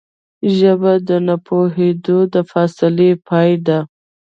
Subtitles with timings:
[0.57, 3.79] ژبه د نه پوهېدو د فاصلې پای ده